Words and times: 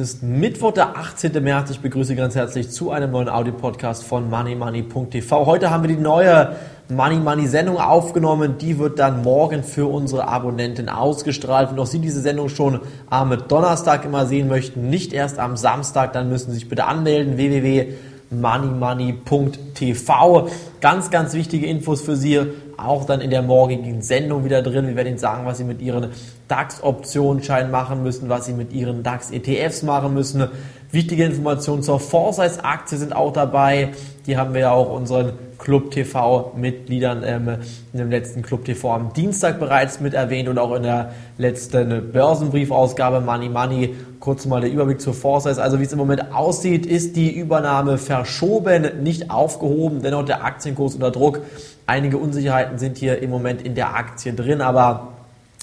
ist 0.00 0.22
Mittwoch, 0.22 0.72
der 0.72 0.96
18. 0.96 1.44
März. 1.44 1.68
Ich 1.68 1.80
begrüße 1.80 2.16
ganz 2.16 2.34
herzlich 2.34 2.70
zu 2.70 2.92
einem 2.92 3.10
neuen 3.10 3.28
Audio-Podcast 3.28 4.04
von 4.04 4.30
moneymoney.tv. 4.30 5.44
Heute 5.44 5.68
haben 5.68 5.82
wir 5.82 5.94
die 5.94 6.00
neue 6.00 6.56
Money 6.88 7.16
Money 7.16 7.46
Sendung 7.46 7.76
aufgenommen. 7.76 8.56
Die 8.56 8.78
wird 8.78 8.98
dann 8.98 9.22
morgen 9.22 9.62
für 9.62 9.84
unsere 9.84 10.28
Abonnenten 10.28 10.88
ausgestrahlt. 10.88 11.70
Wenn 11.70 11.78
auch 11.78 11.84
Sie 11.84 11.98
diese 11.98 12.22
Sendung 12.22 12.48
schon 12.48 12.80
am 13.10 13.36
Donnerstag 13.48 14.06
immer 14.06 14.24
sehen 14.24 14.48
möchten, 14.48 14.88
nicht 14.88 15.12
erst 15.12 15.38
am 15.38 15.58
Samstag, 15.58 16.14
dann 16.14 16.30
müssen 16.30 16.52
Sie 16.52 16.60
sich 16.60 16.70
bitte 16.70 16.86
anmelden. 16.86 17.36
www.moneymoney.tv. 18.32 20.48
Ganz, 20.80 21.10
ganz 21.10 21.34
wichtige 21.34 21.66
Infos 21.66 22.00
für 22.02 22.16
Sie 22.16 22.40
auch 22.76 23.04
dann 23.04 23.20
in 23.20 23.30
der 23.30 23.42
morgigen 23.42 24.02
Sendung 24.02 24.44
wieder 24.44 24.62
drin. 24.62 24.88
Wir 24.88 24.96
werden 24.96 25.06
Ihnen 25.08 25.18
sagen, 25.18 25.46
was 25.46 25.58
Sie 25.58 25.64
mit 25.64 25.80
Ihren 25.80 26.08
DAX-Optionsscheinen 26.48 27.70
machen 27.70 28.02
müssen, 28.02 28.28
was 28.28 28.46
Sie 28.46 28.54
mit 28.54 28.72
Ihren 28.72 29.04
DAX-ETFs 29.04 29.82
machen 29.82 30.14
müssen. 30.14 30.48
Wichtige 30.90 31.24
Informationen 31.24 31.82
zur 31.82 32.00
Foresize-Aktie 32.00 32.96
sind 32.98 33.14
auch 33.14 33.32
dabei. 33.32 33.92
Die 34.26 34.36
haben 34.36 34.54
wir 34.54 34.62
ja 34.62 34.72
auch 34.72 34.92
unseren 34.92 35.34
Club 35.62 35.92
TV-Mitgliedern 35.92 37.22
ähm, 37.24 37.48
in 37.92 37.98
dem 38.00 38.10
letzten 38.10 38.42
Club 38.42 38.64
TV 38.64 38.92
am 38.92 39.12
Dienstag 39.12 39.60
bereits 39.60 40.00
mit 40.00 40.12
erwähnt 40.12 40.48
und 40.48 40.58
auch 40.58 40.74
in 40.74 40.82
der 40.82 41.12
letzten 41.38 42.10
Börsenbriefausgabe 42.10 43.20
Money 43.20 43.48
Money. 43.48 43.94
Kurz 44.18 44.44
mal 44.44 44.60
der 44.60 44.72
Überblick 44.72 45.00
zur 45.00 45.14
Foresize. 45.14 45.62
Also 45.62 45.78
wie 45.78 45.84
es 45.84 45.92
im 45.92 45.98
Moment 45.98 46.34
aussieht, 46.34 46.84
ist 46.84 47.14
die 47.14 47.30
Übernahme 47.30 47.96
verschoben, 47.96 49.04
nicht 49.04 49.30
aufgehoben, 49.30 50.02
dennoch 50.02 50.24
der 50.24 50.44
Aktienkurs 50.44 50.96
unter 50.96 51.12
Druck. 51.12 51.40
Einige 51.86 52.18
Unsicherheiten 52.18 52.78
sind 52.78 52.98
hier 52.98 53.22
im 53.22 53.30
Moment 53.30 53.62
in 53.62 53.76
der 53.76 53.94
Aktie 53.94 54.32
drin, 54.32 54.60
aber 54.60 55.12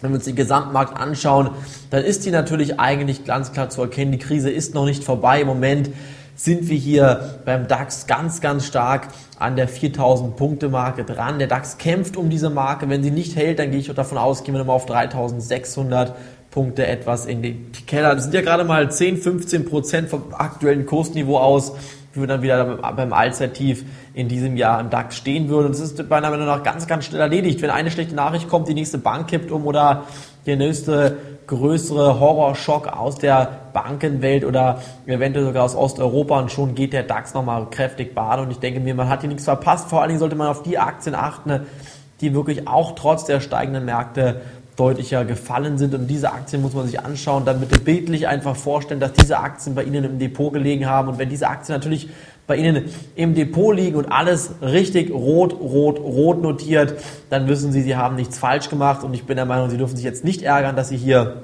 wenn 0.00 0.10
wir 0.10 0.16
uns 0.16 0.24
den 0.24 0.34
Gesamtmarkt 0.34 1.00
anschauen, 1.00 1.50
dann 1.90 2.02
ist 2.02 2.26
die 2.26 2.32
natürlich 2.32 2.80
eigentlich 2.80 3.24
ganz 3.24 3.52
klar 3.52 3.70
zu 3.70 3.80
erkennen. 3.82 4.10
Die 4.10 4.18
Krise 4.18 4.50
ist 4.50 4.74
noch 4.74 4.86
nicht 4.86 5.04
vorbei. 5.04 5.40
Im 5.40 5.46
Moment 5.46 5.90
sind 6.36 6.68
wir 6.68 6.76
hier 6.76 7.40
beim 7.44 7.68
DAX 7.68 8.06
ganz, 8.06 8.40
ganz 8.40 8.66
stark 8.66 9.08
an 9.38 9.56
der 9.56 9.68
4000 9.68 10.36
Punkte 10.36 10.68
Marke 10.68 11.04
dran. 11.04 11.38
Der 11.38 11.48
DAX 11.48 11.78
kämpft 11.78 12.16
um 12.16 12.30
diese 12.30 12.50
Marke. 12.50 12.88
Wenn 12.88 13.02
sie 13.02 13.10
nicht 13.10 13.36
hält, 13.36 13.58
dann 13.58 13.70
gehe 13.70 13.80
ich 13.80 13.92
davon 13.92 14.18
aus, 14.18 14.44
gehen 14.44 14.54
wir 14.54 14.58
nochmal 14.58 14.76
auf 14.76 14.86
3600 14.86 16.14
Punkte 16.50 16.86
etwas 16.86 17.26
in 17.26 17.42
den 17.42 17.72
Keller. 17.86 18.14
Das 18.14 18.24
sind 18.24 18.34
ja 18.34 18.40
gerade 18.40 18.64
mal 18.64 18.90
10, 18.90 19.18
15 19.18 19.64
Prozent 19.64 20.08
vom 20.08 20.34
aktuellen 20.34 20.86
Kursniveau 20.86 21.38
aus 21.38 21.72
wie 22.14 22.20
wir 22.20 22.26
dann 22.26 22.42
wieder 22.42 22.76
beim 22.76 23.12
Allzeittief 23.12 23.84
in 24.14 24.28
diesem 24.28 24.56
Jahr 24.56 24.80
im 24.80 24.90
DAX 24.90 25.16
stehen 25.16 25.48
würden. 25.48 25.66
Und 25.66 25.72
es 25.72 25.80
ist 25.80 26.08
meiner 26.08 26.30
Meinung 26.30 26.46
nach 26.46 26.62
ganz, 26.62 26.86
ganz 26.86 27.06
schnell 27.06 27.20
erledigt. 27.20 27.60
Wenn 27.60 27.70
eine 27.70 27.90
schlechte 27.90 28.14
Nachricht 28.14 28.48
kommt, 28.48 28.68
die 28.68 28.74
nächste 28.74 28.98
Bank 28.98 29.28
kippt 29.28 29.50
um 29.50 29.66
oder 29.66 30.04
der 30.46 30.56
nächste 30.56 31.16
größere 31.46 32.20
Horrorschock 32.20 32.88
aus 32.88 33.16
der 33.16 33.48
Bankenwelt 33.72 34.44
oder 34.44 34.80
eventuell 35.06 35.46
sogar 35.46 35.64
aus 35.64 35.76
Osteuropa 35.76 36.38
und 36.40 36.50
schon 36.50 36.74
geht 36.74 36.92
der 36.92 37.02
DAX 37.02 37.34
nochmal 37.34 37.66
kräftig 37.70 38.14
baden 38.14 38.46
und 38.46 38.50
ich 38.50 38.58
denke 38.58 38.80
mir, 38.80 38.94
man 38.94 39.08
hat 39.08 39.20
hier 39.20 39.28
nichts 39.28 39.44
verpasst. 39.44 39.88
Vor 39.88 40.00
allen 40.00 40.08
Dingen 40.08 40.20
sollte 40.20 40.36
man 40.36 40.48
auf 40.48 40.62
die 40.62 40.78
Aktien 40.78 41.14
achten, 41.14 41.66
die 42.20 42.34
wirklich 42.34 42.68
auch 42.68 42.92
trotz 42.94 43.24
der 43.24 43.40
steigenden 43.40 43.84
Märkte 43.84 44.40
deutlicher 44.76 45.24
gefallen 45.24 45.78
sind. 45.78 45.94
Und 45.94 46.08
diese 46.08 46.32
Aktien 46.32 46.62
muss 46.62 46.74
man 46.74 46.86
sich 46.86 47.00
anschauen, 47.00 47.44
dann 47.44 47.60
bitte 47.60 47.78
bildlich 47.80 48.26
einfach 48.26 48.56
vorstellen, 48.56 49.00
dass 49.00 49.12
diese 49.12 49.38
Aktien 49.38 49.74
bei 49.74 49.84
Ihnen 49.84 50.04
im 50.04 50.18
Depot 50.18 50.52
gelegen 50.52 50.86
haben. 50.86 51.08
Und 51.08 51.18
wenn 51.18 51.28
diese 51.28 51.48
Aktien 51.48 51.76
natürlich 51.76 52.08
bei 52.46 52.56
Ihnen 52.56 52.90
im 53.16 53.34
Depot 53.34 53.74
liegen 53.74 53.96
und 53.96 54.12
alles 54.12 54.50
richtig 54.60 55.10
rot, 55.10 55.54
rot, 55.54 55.98
rot 55.98 56.42
notiert, 56.42 56.94
dann 57.30 57.48
wissen 57.48 57.72
Sie, 57.72 57.82
Sie 57.82 57.96
haben 57.96 58.16
nichts 58.16 58.38
falsch 58.38 58.68
gemacht. 58.68 59.02
Und 59.02 59.14
ich 59.14 59.24
bin 59.24 59.36
der 59.36 59.46
Meinung, 59.46 59.70
Sie 59.70 59.78
dürfen 59.78 59.96
sich 59.96 60.04
jetzt 60.04 60.24
nicht 60.24 60.42
ärgern, 60.42 60.76
dass 60.76 60.90
Sie 60.90 60.96
hier 60.96 61.42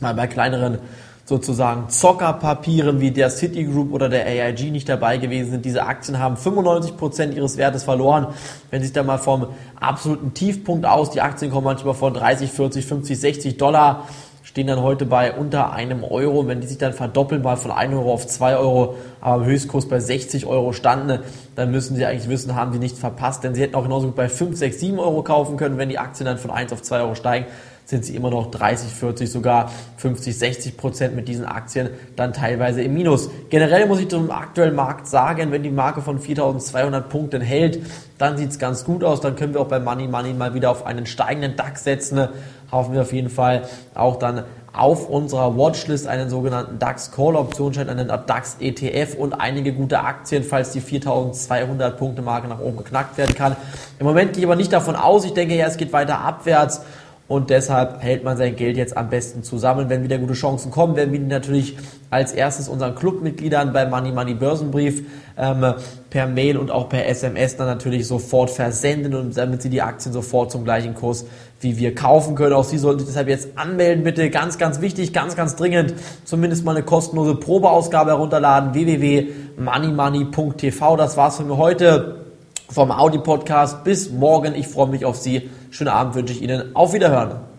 mal 0.00 0.14
bei 0.14 0.26
kleineren 0.26 0.78
sozusagen 1.26 1.88
Zockerpapieren 1.88 3.00
wie 3.00 3.10
der 3.10 3.30
Citigroup 3.30 3.92
oder 3.92 4.10
der 4.10 4.26
AIG 4.26 4.70
nicht 4.70 4.88
dabei 4.88 5.16
gewesen 5.16 5.52
sind. 5.52 5.64
Diese 5.64 5.84
Aktien 5.84 6.18
haben 6.18 6.36
95 6.36 6.96
Prozent 6.98 7.34
ihres 7.34 7.56
Wertes 7.56 7.82
verloren. 7.82 8.26
Wenn 8.70 8.82
Sie 8.82 8.88
sich 8.88 8.94
da 8.94 9.02
mal 9.02 9.16
vom 9.16 9.46
absoluten 9.80 10.34
Tiefpunkt 10.34 10.84
aus, 10.84 11.10
die 11.10 11.22
Aktien 11.22 11.50
kommen 11.50 11.64
manchmal 11.64 11.94
von 11.94 12.12
30, 12.12 12.50
40, 12.50 12.84
50, 12.84 13.18
60 13.18 13.56
Dollar, 13.56 14.06
stehen 14.54 14.68
dann 14.68 14.82
heute 14.82 15.04
bei 15.04 15.32
unter 15.32 15.72
einem 15.72 16.04
Euro. 16.04 16.46
Wenn 16.46 16.60
die 16.60 16.68
sich 16.68 16.78
dann 16.78 16.92
verdoppeln, 16.92 17.42
mal 17.42 17.56
von 17.56 17.72
1 17.72 17.92
Euro 17.92 18.12
auf 18.12 18.24
2 18.24 18.56
Euro, 18.56 18.94
aber 19.20 19.42
im 19.42 19.50
Höchstkurs 19.50 19.88
bei 19.88 19.98
60 19.98 20.46
Euro 20.46 20.72
standen, 20.72 21.24
dann 21.56 21.72
müssen 21.72 21.96
Sie 21.96 22.06
eigentlich 22.06 22.28
wissen, 22.28 22.54
haben 22.54 22.72
Sie 22.72 22.78
nichts 22.78 23.00
verpasst, 23.00 23.42
denn 23.42 23.56
Sie 23.56 23.62
hätten 23.62 23.74
auch 23.74 23.82
genauso 23.82 24.06
gut 24.06 24.14
bei 24.14 24.28
5, 24.28 24.56
6, 24.56 24.78
7 24.78 25.00
Euro 25.00 25.24
kaufen 25.24 25.56
können, 25.56 25.76
wenn 25.76 25.88
die 25.88 25.98
Aktien 25.98 26.26
dann 26.26 26.38
von 26.38 26.52
1 26.52 26.72
auf 26.72 26.82
2 26.82 27.00
Euro 27.00 27.16
steigen 27.16 27.46
sind 27.84 28.04
sie 28.04 28.16
immer 28.16 28.30
noch 28.30 28.50
30, 28.50 28.90
40, 28.90 29.30
sogar 29.30 29.70
50, 29.98 30.38
60 30.38 30.76
Prozent 30.76 31.14
mit 31.14 31.28
diesen 31.28 31.44
Aktien 31.44 31.90
dann 32.16 32.32
teilweise 32.32 32.82
im 32.82 32.94
Minus. 32.94 33.30
Generell 33.50 33.86
muss 33.86 34.00
ich 34.00 34.08
zum 34.08 34.30
aktuellen 34.30 34.74
Markt 34.74 35.06
sagen, 35.06 35.52
wenn 35.52 35.62
die 35.62 35.70
Marke 35.70 36.00
von 36.00 36.18
4200 36.18 37.08
Punkten 37.08 37.42
hält, 37.42 37.80
dann 38.18 38.38
sieht 38.38 38.50
es 38.50 38.58
ganz 38.58 38.84
gut 38.84 39.04
aus. 39.04 39.20
Dann 39.20 39.36
können 39.36 39.54
wir 39.54 39.60
auch 39.60 39.68
bei 39.68 39.80
Money 39.80 40.08
Money 40.08 40.32
mal 40.32 40.54
wieder 40.54 40.70
auf 40.70 40.86
einen 40.86 41.06
steigenden 41.06 41.56
DAX 41.56 41.84
setzen. 41.84 42.28
Hoffen 42.72 42.94
wir 42.94 43.02
auf 43.02 43.12
jeden 43.12 43.30
Fall 43.30 43.62
auch 43.94 44.16
dann 44.16 44.44
auf 44.72 45.08
unserer 45.08 45.56
Watchlist 45.56 46.08
einen 46.08 46.28
sogenannten 46.28 46.80
DAX 46.80 47.12
Call 47.12 47.36
Optionsschein, 47.36 47.88
einen 47.88 48.08
DAX 48.08 48.56
ETF 48.58 49.14
und 49.14 49.34
einige 49.34 49.72
gute 49.72 50.00
Aktien, 50.00 50.42
falls 50.42 50.72
die 50.72 50.80
4200 50.80 51.96
Punkte 51.96 52.22
Marke 52.22 52.48
nach 52.48 52.58
oben 52.58 52.78
geknackt 52.78 53.16
werden 53.16 53.36
kann. 53.36 53.54
Im 54.00 54.06
Moment 54.06 54.32
gehe 54.32 54.40
ich 54.40 54.46
aber 54.46 54.56
nicht 54.56 54.72
davon 54.72 54.96
aus. 54.96 55.24
Ich 55.24 55.34
denke 55.34 55.54
ja, 55.54 55.66
es 55.66 55.76
geht 55.76 55.92
weiter 55.92 56.20
abwärts 56.20 56.80
und 57.26 57.50
deshalb 57.50 58.02
hält 58.02 58.22
man 58.22 58.36
sein 58.36 58.54
Geld 58.54 58.76
jetzt 58.76 58.96
am 58.96 59.08
besten 59.08 59.42
zusammen. 59.42 59.88
Wenn 59.88 60.02
wieder 60.02 60.18
gute 60.18 60.34
Chancen 60.34 60.70
kommen, 60.70 60.94
werden 60.94 61.12
wir 61.12 61.20
natürlich 61.20 61.76
als 62.10 62.32
erstes 62.32 62.68
unseren 62.68 62.94
Clubmitgliedern 62.94 63.72
beim 63.72 63.90
Money 63.90 64.12
Money 64.12 64.34
Börsenbrief 64.34 65.02
ähm, 65.38 65.74
per 66.10 66.26
Mail 66.26 66.58
und 66.58 66.70
auch 66.70 66.88
per 66.88 67.08
SMS 67.08 67.56
dann 67.56 67.66
natürlich 67.66 68.06
sofort 68.06 68.50
versenden 68.50 69.14
und 69.14 69.36
damit 69.36 69.62
sie 69.62 69.70
die 69.70 69.80
Aktien 69.80 70.12
sofort 70.12 70.52
zum 70.52 70.64
gleichen 70.64 70.94
Kurs 70.94 71.24
wie 71.64 71.78
wir 71.78 71.94
kaufen 71.94 72.34
können. 72.36 72.52
Auch 72.52 72.62
Sie 72.62 72.78
sollten 72.78 73.00
sich 73.00 73.08
deshalb 73.08 73.26
jetzt 73.28 73.48
anmelden, 73.56 74.04
bitte. 74.04 74.30
Ganz, 74.30 74.58
ganz 74.58 74.80
wichtig, 74.80 75.12
ganz, 75.12 75.34
ganz 75.34 75.56
dringend. 75.56 75.94
Zumindest 76.24 76.64
mal 76.64 76.76
eine 76.76 76.84
kostenlose 76.84 77.34
Probeausgabe 77.34 78.10
herunterladen. 78.10 78.74
www.moneymoney.tv. 78.74 80.96
Das 80.96 81.16
war's 81.16 81.40
mir 81.40 81.56
heute 81.56 82.20
vom 82.68 82.92
Audi 82.92 83.18
Podcast. 83.18 83.82
Bis 83.82 84.10
morgen. 84.10 84.54
Ich 84.54 84.68
freue 84.68 84.86
mich 84.88 85.04
auf 85.04 85.16
Sie. 85.16 85.50
Schönen 85.74 85.88
Abend 85.88 86.14
wünsche 86.14 86.32
ich 86.32 86.40
Ihnen. 86.40 86.76
Auf 86.76 86.92
Wiederhören. 86.92 87.53